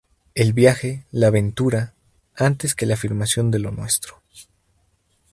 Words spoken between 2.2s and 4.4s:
antes que la afirmación de 'lo nuestro'.